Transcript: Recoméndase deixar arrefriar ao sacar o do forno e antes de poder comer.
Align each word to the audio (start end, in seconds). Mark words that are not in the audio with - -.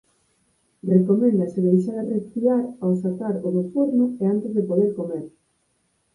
Recoméndase 0.93 1.59
deixar 1.67 1.97
arrefriar 1.99 2.63
ao 2.83 2.91
sacar 3.03 3.35
o 3.47 3.49
do 3.55 3.63
forno 3.73 4.05
e 4.19 4.23
antes 4.33 4.51
de 4.57 4.63
poder 4.69 4.89
comer. 4.99 5.25